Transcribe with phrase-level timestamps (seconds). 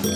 [0.00, 0.06] 捨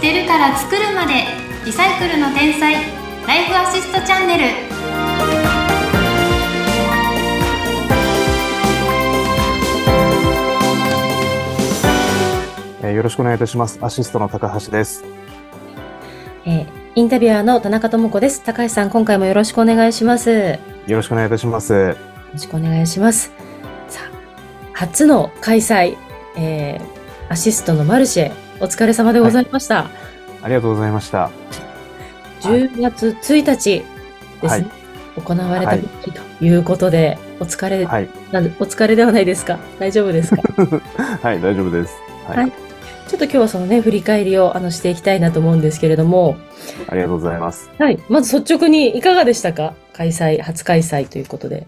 [0.00, 1.26] てるから作るまで
[1.66, 2.72] リサイクルの天才
[3.26, 4.44] ライフアシストチャンネル
[12.82, 13.78] えーよろしくお願いいたします。
[13.82, 15.04] アシストの高橋です。
[16.46, 18.42] えーインタビュアーの田中智子です。
[18.42, 20.30] 高橋さん、今回もよろしくお願いします。
[20.30, 20.36] よ
[20.88, 21.96] よろしくお願いいたします。
[22.32, 23.49] ろしくお願いします。
[24.80, 25.98] 初の開催、
[26.38, 29.88] えーアシストのマルシェ、お疲れ様でございました。
[30.42, 31.30] ありがとうございました。
[32.40, 33.84] 10月1日
[34.42, 34.66] ですね。
[35.16, 38.08] 行われたということで、お疲れ、はい。
[38.32, 39.60] なお疲れではないですか？
[39.78, 40.42] 大丈夫ですか？
[41.22, 41.94] はい、大丈夫です。
[42.26, 42.36] はい。
[42.38, 42.52] はい
[43.06, 46.36] ちょっと今日はそのね、振り返りをあのしていきたいなと思うんですけれども、
[46.88, 47.68] ありがとうございます。
[47.78, 47.98] はい。
[48.08, 49.74] まず率直にいかがでしたか？
[49.92, 51.66] 開催、初開催ということで。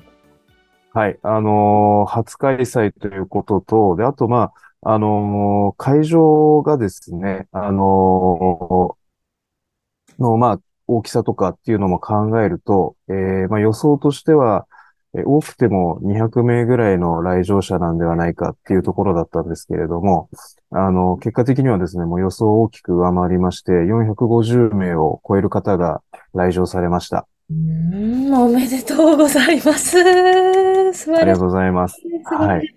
[0.95, 1.19] はい。
[1.23, 14.67] あのー初開催ということと、で、あと、まあ、あのー会場がですね、あのーの、まあ、大きさとかっていうのも考えると、えーまあ、予想としては、
[15.15, 20.31] え多くても200名ぐらいの来場者なんではないかっていうところだったんですけれども、
[20.71, 26.01] あの、結果的にはですね、もう予想を大きく上回りまして、450名を超える方が
[26.33, 27.27] 来場されました。
[27.51, 30.82] うーん、おめでとうございます。
[30.93, 32.03] 素晴らしいありがとうございます。
[32.25, 32.69] はい。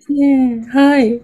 [0.68, 1.20] はい。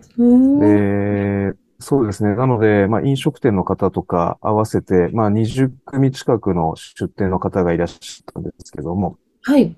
[0.55, 2.35] で、そうですね。
[2.37, 9.77] なので、まあ、飲食店の方とか合わせて、まあ、20組近くの出店の方がいらっしゃったんですけども、はい。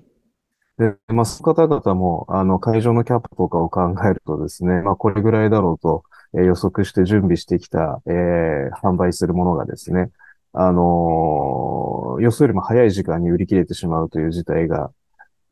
[0.77, 10.11] で、まあ、その方々も、あの、会場のキャパとかを考えるとですね、まあ、これぐらいだろうと、えー予測して準備してきた、えー販売するものがですね、
[10.51, 14.91] あのー予想よりも早い時間に売り切れてしまうという事態が、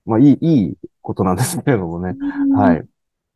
[0.06, 0.76] まあ、いい、いい
[1.14, 2.16] ことなんですけれどもね。
[2.56, 2.74] は。
[2.74, 2.84] い。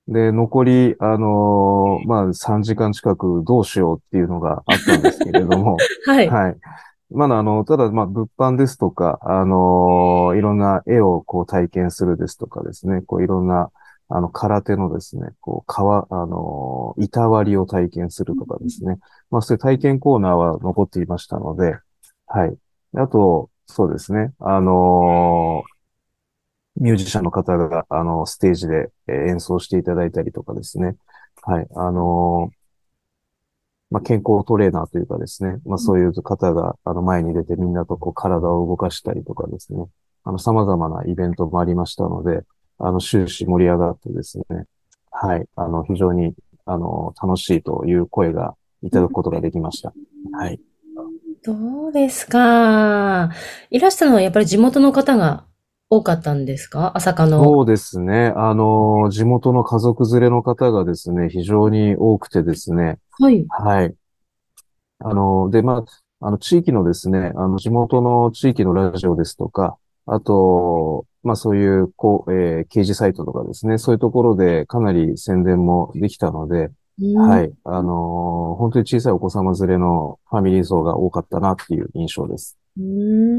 [0.07, 6.29] で、残り、あのーまあ、3時間近くどうしようっていうのがあったんですけれども、 はい。
[6.29, 6.57] はい。
[7.11, 13.69] まだ、あの、ただ、まあ、物販ですとか、あのーいろんな絵をこう体験するですとかですね、こういろんな、
[14.09, 18.97] あの、空手のですね、こう、革、あのー板割りを体験するとかですね。
[19.29, 21.77] まあ、そういう体験コーナーは残っていましたので、
[22.27, 22.57] はい。
[22.95, 25.76] あと、そうですね、あのー
[26.79, 30.95] ミュージシャンの方が、あの、ステージでえー演奏していただいたりとかですね。
[31.43, 31.67] はい。
[31.75, 32.57] あのー
[33.89, 39.85] まあ、健康トレーナーというかですね、まあ、そういう方が、あの、前に出てみんなとこう体を動かしたりとかですね、
[40.25, 42.43] あの、様々なイベントもありましたので、
[42.79, 44.65] あの、終始盛り上がってですね、
[45.09, 46.33] はい、あの、非常に、
[46.65, 49.93] あの、楽しいという声がいただくことができました。
[50.33, 50.59] はい。
[51.43, 53.31] どうですか？
[53.69, 55.45] いらしたのはやっぱり地元の方が
[55.89, 56.91] 多かったんですか？
[56.95, 57.43] 朝霞の。
[57.43, 63.45] そうですね、あの、地元の家族連れの方がですね、非常に多くてですね、はい。
[63.49, 63.95] はい。
[64.99, 65.85] あの、で、ま
[66.19, 76.71] あ、あの、地域のですね、あの、地元の地域のラジオですとか、あと、まあ、そういう、こう、えー掲示サイトとかですね、そういうところでかなり宣伝もできたので、
[77.15, 77.53] はいい。
[77.63, 82.57] あの本当に小さいお子様連れのファミリー層が多かったなっていう印象です。
[82.75, 83.36] うーん。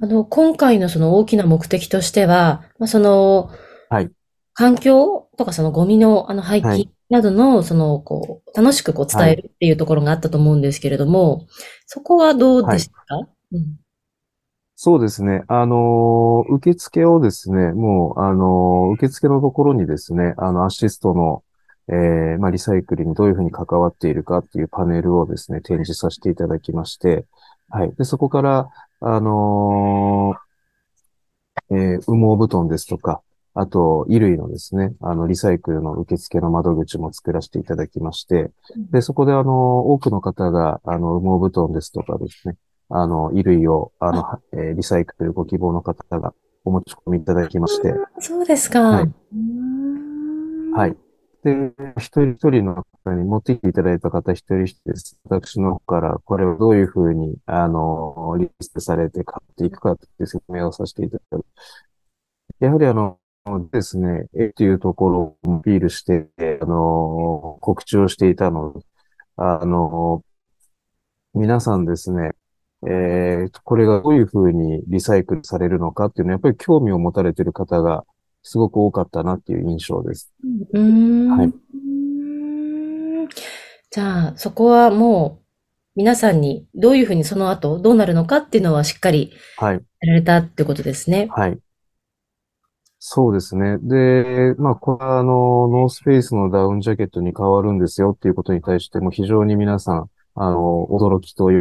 [0.00, 3.50] あの、今回のその大きな目的としては、まあ、その、
[3.88, 4.10] はい。
[4.54, 6.90] 環境とかそのゴミのあの廃棄はい。
[7.08, 11.46] などの、その、こう、楽しくこう伝えるっていうところがあったと思うんですけれども、
[11.86, 13.16] そこはどうでした？
[13.16, 13.80] かうん。
[14.76, 15.42] そうですね。
[15.48, 21.42] あのー受付をですね、もう、あのー受付のところにですね、あの、アシストの、
[21.88, 27.26] えーまあ、リサイクルにどういうふうに関わっているかっていうパネルをですね、展示させていただきまして、
[27.70, 27.92] はい。
[27.96, 28.68] で、そこから、
[29.00, 33.22] あのーえー羽毛布団ですとか、
[33.54, 38.50] あと、衣類のですね、あの、リサイクルの受付の窓口も作らせていただきまして、
[38.92, 42.56] で、そこであの、多くの方が、あの、羽毛布団ですとかですね、
[42.88, 46.34] あの、衣類を、あの、はえーリサイクルご希望の方が
[46.64, 48.80] お持ち込みいただきまして、そうですか。
[48.80, 49.08] はい。
[50.72, 50.96] はい。
[51.42, 55.18] で、一人一人の方に持ってきていただいた方一人一人です。
[55.24, 61.44] 私の方からこれをどういうふうに、あの、リストされて買っていくかという説明をさせていただく。
[62.60, 63.18] やはりあの、
[63.72, 66.28] ですね、絵というところをアピールして、
[66.62, 68.84] あの、告知をしていたので、
[69.36, 70.24] あの、
[71.34, 72.30] 皆さんですね、
[72.86, 78.04] えーこれがどういうふうにリサイクルされるのかっていうのは、やっぱり興味を持たれている方が
[78.42, 80.32] すごく多かったなっていう印象です。
[80.72, 81.28] うーん。
[81.28, 81.52] はい
[83.92, 85.46] じゃあ、そこはもう、
[85.96, 91.28] 皆さんにどういうふうにその後どうなるのかっていうのはしっかりはい、やられたってことですね。
[91.32, 91.58] はい。
[93.00, 93.78] そうですね。
[93.78, 101.56] で、まあ、これはあの、ノースフェイスのダウンジャケットに変わるんですよっていうことに対しても非常に皆さん、あの、驚きと喜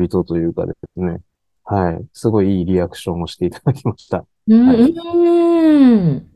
[0.00, 1.18] びとというかですね。
[1.64, 2.06] はい。
[2.12, 4.24] すごいいいリアクションをしていただきました。
[4.46, 5.41] うん、はい
[5.74, 6.30] うん。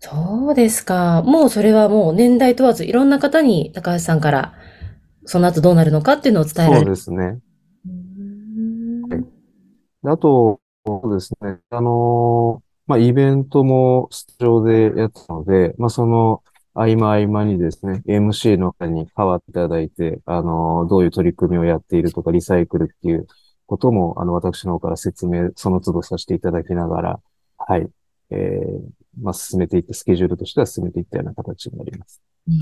[0.00, 1.22] そうですか。
[1.22, 4.54] もうそれはもう年代問わずいろんな方に高橋さんから
[5.26, 6.90] その後どうなるのかっていうのを伝えらそうれる。
[6.90, 7.40] ですね。
[7.86, 9.24] うんはい
[10.02, 11.60] であと、そうですね。
[11.70, 16.42] あのーまあ、イベントもスタジオでやったので、まあ、その
[16.74, 23.26] 合間合間にですね、MC の方に代わっていただいて、あのーどういう取り組みをやっているとか、リサイクルっていう
[23.66, 27.20] ことも、あの、私の方から説明、その都度させていただきながら、
[27.58, 27.88] はい、
[28.30, 28.80] えー、
[29.20, 32.20] まあ、進めていって、スケジュールとしては進めていったような形になります。
[32.48, 32.54] うー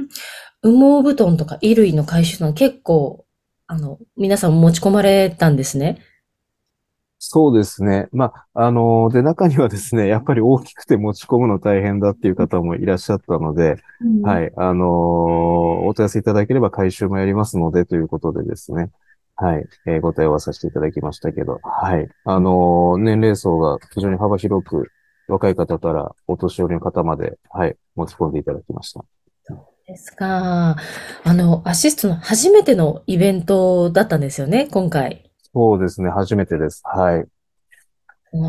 [0.00, 0.08] ん。
[0.62, 3.24] 羽毛布団とか衣類の回収の結構、
[3.66, 6.00] あの、皆さん持ち込まれたんですね。
[7.24, 8.08] そうですね。
[8.12, 13.76] まあ、あのーで、中にはですね、やっぱり大きくて持ち込むの大変だっていう方もいらっしゃったので、
[14.24, 14.50] はいい。
[14.56, 14.88] あのー
[15.84, 18.90] お問い合わせいただければ回収もやりますのでということでですね。
[19.42, 19.66] はい。
[19.86, 22.08] えーご対応はさせていただきましたけど、はい。
[22.24, 24.88] あのー年齢層が非常に幅広く、
[25.28, 29.04] 若い方からお年寄りの方まで、はい、持ち込んでいただきました。
[29.86, 30.76] ですか。
[31.24, 35.30] あの、アシストの初めてのイベントだったんですよね、今回。
[35.52, 36.10] そうですね。
[36.10, 36.82] 初めてです。
[36.84, 37.26] はい。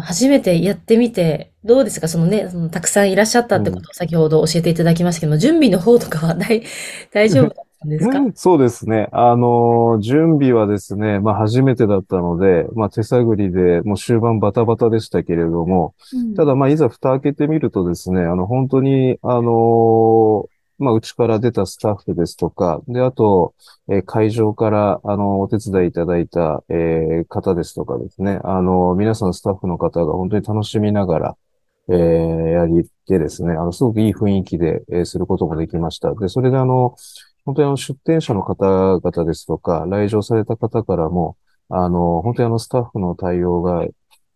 [0.04, 2.08] 初めてやってみて、どうですか？
[2.08, 6.64] そのね、そのたくさんいらっしゃったってことを先ほど教えていただきましたけども、準備の方とかは大、
[7.12, 7.50] 大丈夫？
[7.50, 8.32] だったんですか？
[8.36, 9.10] そうですね。
[9.12, 15.94] あのー準備はですね、まあ初めてだったので、まあ手探りで、もう終盤バタバタでしたけれども、
[16.36, 23.54] ただまあいざ蓋開けてみるとですね、あの本当に、あのーまあうちから出たスタッフですとか、で、あと、
[23.90, 31.36] えー会場から、あの、お手伝いいただいた、えー方ですとかですね、あの、皆さんスタッフの方が本当に楽しみながら、
[31.90, 31.96] えー
[32.54, 36.14] やりってですね、あの、すごくいい雰囲気で、えーすることもできました。
[36.16, 36.96] で、それであの、
[37.46, 41.38] 本当にあの、出店者の方々ですとか、来場された方からも、
[41.70, 43.86] あの、本当にあの、スタッフの対応が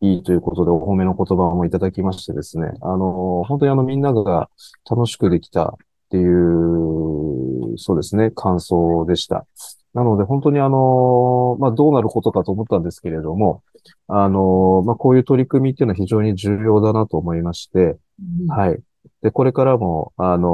[0.02, 4.50] いいということで、お褒めの言葉もいただきましてですね、あの、本当にあの、みんなが
[4.90, 5.76] 楽しくできたっ
[6.10, 9.46] ていう、そうですね、感想でした。
[9.94, 13.64] なので、本当にあの、まあ、どうなることかと思ったんですけれども、
[14.08, 17.98] あの、まあ、こういう取り組みっていうのは非常に重要だなと思いまして、
[18.42, 18.80] うんはい。
[19.24, 20.48] で、これからも、あの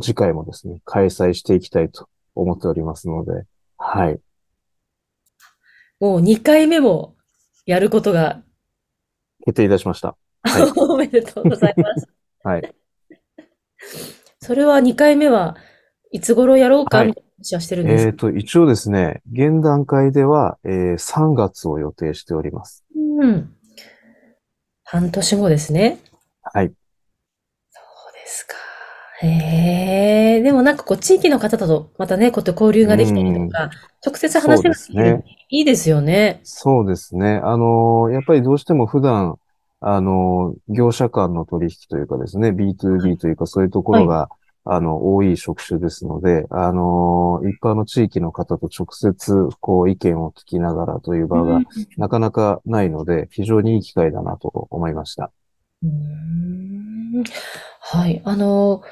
[0.00, 3.44] 次回もですね、開催していきたいと思っておりますので、
[3.78, 4.20] はい。
[6.00, 7.16] もう2回目も
[7.64, 8.42] やることが、
[9.44, 10.16] 決定いたしました。
[10.42, 12.08] はい おめでとうございます。
[12.44, 12.74] はい。
[14.40, 15.56] それは2回目は
[16.12, 22.84] いつ頃やろうかはいみたいな話はしてるんですかえっと、一応ですね、現段階では、えー3月を予定しております。
[22.94, 23.56] うん。
[24.84, 25.98] 半年後ですね。
[26.42, 26.72] はい。
[27.70, 28.55] そうですか。
[29.22, 30.42] へえ。
[30.42, 33.70] でもなんかこう地域の方とまたね、こうやって交流ができたりとか、
[34.04, 36.40] 直接話せるそうですねいいですよね。
[36.42, 37.40] そうですね。
[37.42, 39.36] あのーやっぱりどうしても普段、
[39.80, 44.28] あのー業者間の取引というかですね、B2B というかそういうところが、
[44.64, 51.62] あの、多い職種ですので、あのー一般の地域の方と直接、こう、意見を聞きながらという場が、
[51.96, 55.32] なかなかないので、非常にいい機会だなと思いました。
[55.82, 57.24] うーん
[57.80, 58.22] はい。
[58.24, 58.82] あの、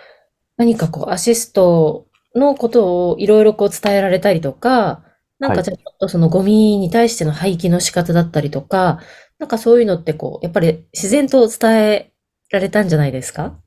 [0.57, 5.03] 何かこう、アシストのことをいろいろこう伝えられたりとか、
[5.39, 9.01] なんはいかじゃあちょっとそのゴミに対しての廃棄の仕方だったりとか、
[9.39, 12.13] なんかそういうのってこう、やっぱり自然と伝え
[12.51, 13.59] られたんじゃないですか？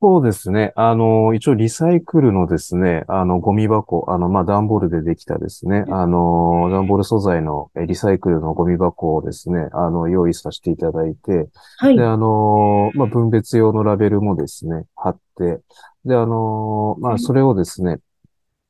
[0.00, 0.72] そうですね。
[0.76, 12.04] あの、一応リサイクルのですね、あの、ゴミ箱、あの、まあ、段ボールでできたですね、あの、段ボール素材のえリサイクルのゴミ箱をですね、あの、用意させていただいて、はいで、。
[12.04, 15.58] あの、まあ、分別用のラベルもですね、貼って、
[16.08, 17.98] で、あの、まあ、それをですね、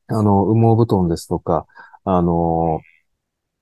[0.08, 1.66] あの、羽毛布団ですとか、
[2.04, 2.80] あの、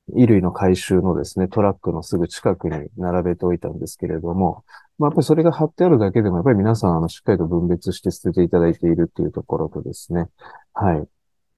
[0.09, 4.65] 衣類の回収のですね、トラックのすぐ近くに並べておいたんですけれども、
[4.99, 10.29] まあ、やっぱりそれが貼ってあるだけでも、やっぱり皆さん、あの、しっかりと分別して捨てていただいているっていうところとですね、
[10.73, 11.09] はい。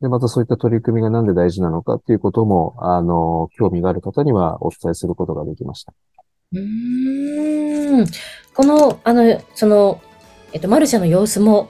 [0.00, 5.92] で、またそういった取り組みがなんで大事なのかっていうことも、あの、興味がある方にはお伝えすることができました。
[6.52, 8.06] うーん。
[8.54, 10.00] この、あの、その、
[10.52, 11.68] えっと、マルシェの様子も、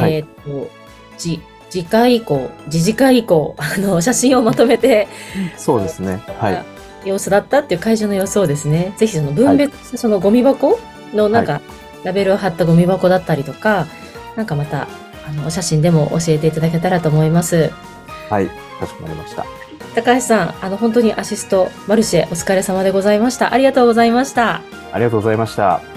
[0.00, 0.70] はいえっと、
[1.18, 5.08] じ、次回以降、次次回以降、 あの、写真をまとめて、
[5.56, 6.20] そうですね。
[6.38, 6.64] はい。
[7.04, 10.78] 様子だったっていう会場の様子をですね、ぜひその分別、そのゴミ箱
[11.14, 11.60] のなんか、
[12.04, 13.86] ラベルを貼ったゴミ箱だったりとか、
[14.36, 14.88] なんかまた、
[15.28, 17.70] あの、お写真でも教えていただけたらと思います。
[18.28, 18.46] はい。
[18.46, 19.44] かしこまりました。
[19.94, 23.52] 高橋さん、あの、本当にアシストマルシェお疲れ様でございました。
[23.52, 24.60] ありがとうございました。
[24.92, 25.95] ありがとうございました。